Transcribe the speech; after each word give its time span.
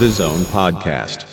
The 0.00 0.08
Zone 0.08 0.40
Podcast. 0.46 1.26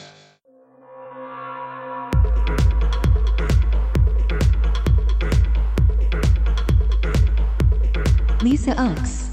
Lisa 8.43 8.77
Ux. 8.77 9.26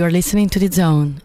You 0.00 0.06
are 0.06 0.10
listening 0.10 0.48
to 0.48 0.58
The 0.58 0.68
Zone, 0.72 1.20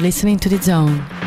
listening 0.00 0.38
to 0.38 0.48
The 0.48 0.62
Zone. 0.62 1.19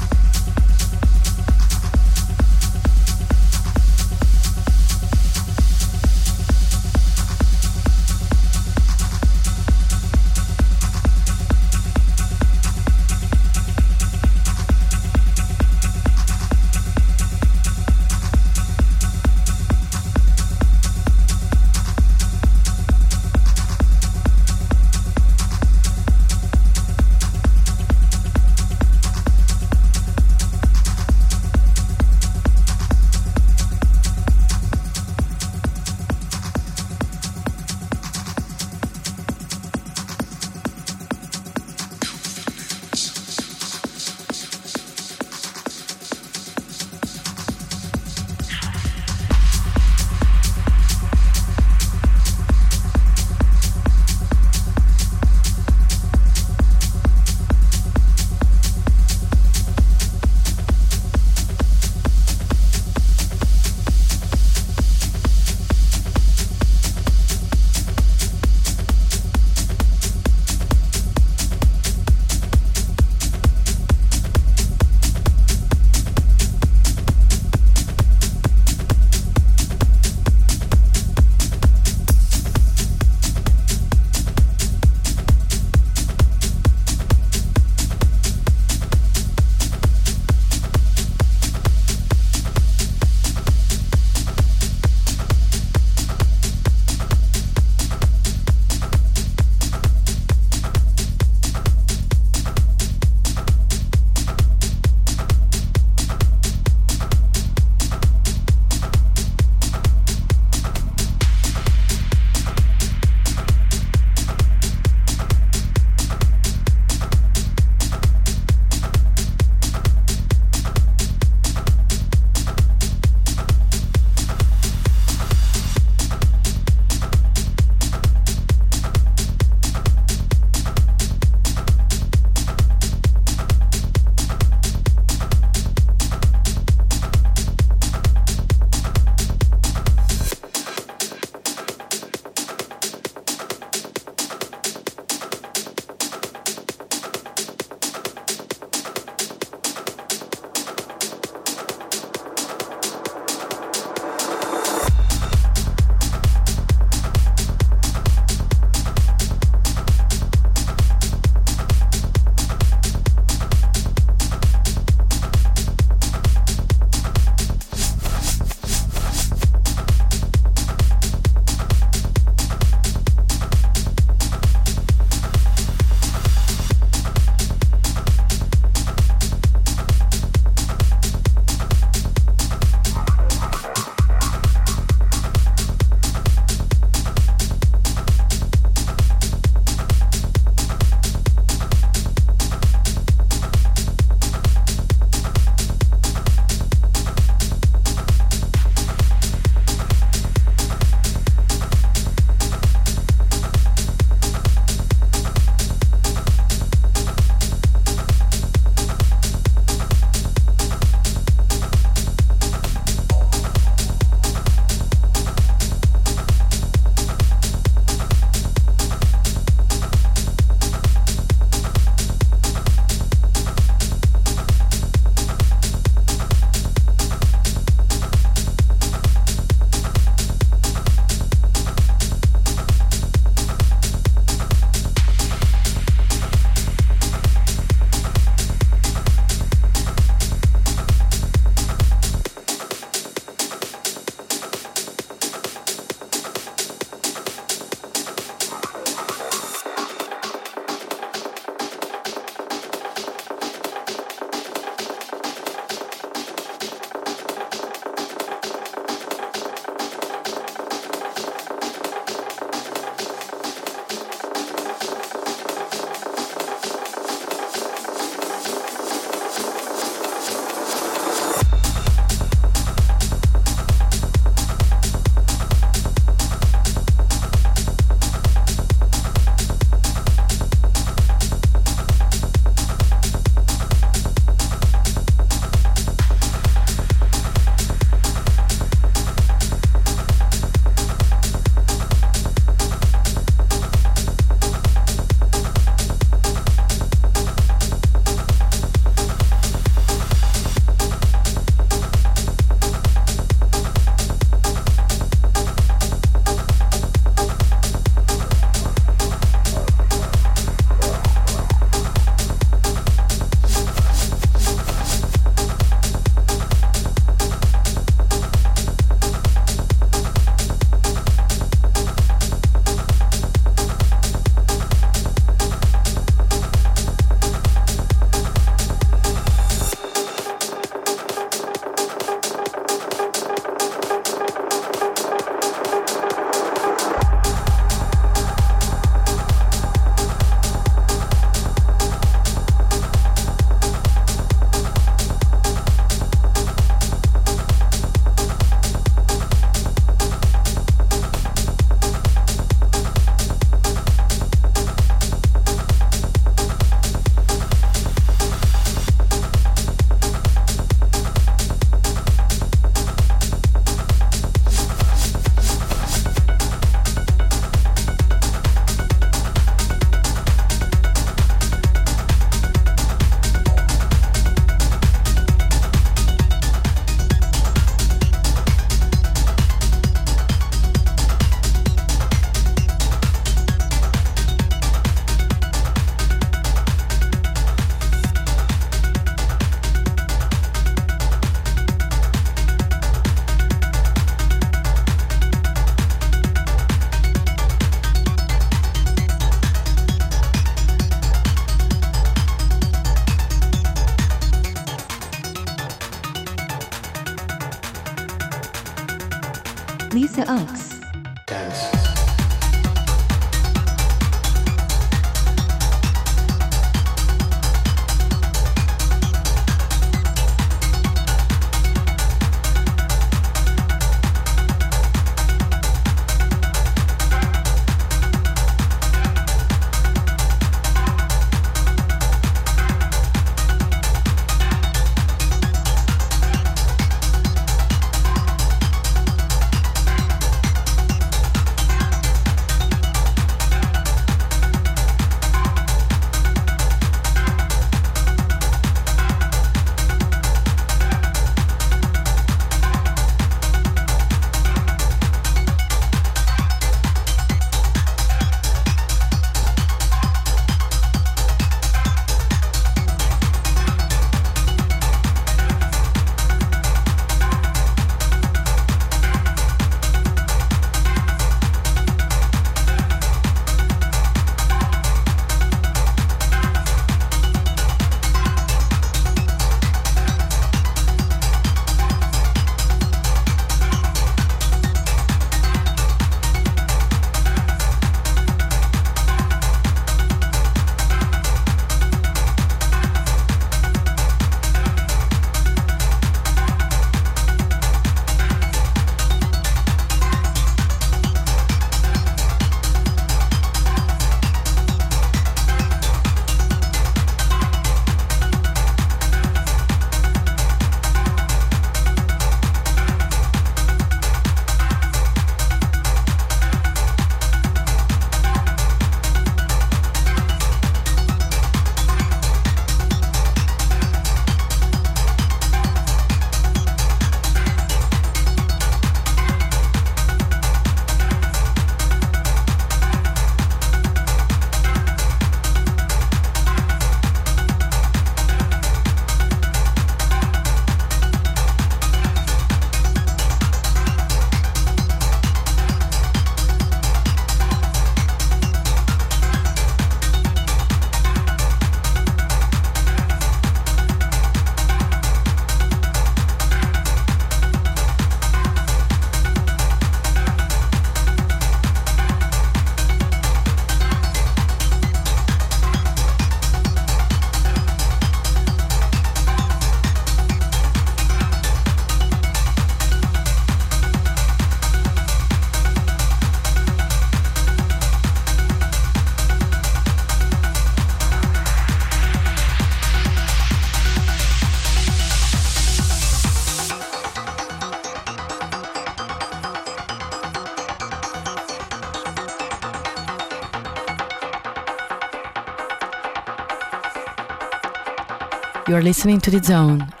You 598.71 598.77
are 598.77 598.81
listening 598.81 599.19
to 599.19 599.31
The 599.31 599.43
Zone. 599.43 600.00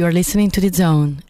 You 0.00 0.06
are 0.06 0.12
listening 0.12 0.50
to 0.52 0.62
The 0.62 0.70
Zone, 0.70 1.22